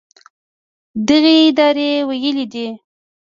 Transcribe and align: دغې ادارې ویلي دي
دغې 1.07 1.35
ادارې 1.49 1.89
ویلي 2.07 2.45
دي 2.53 2.67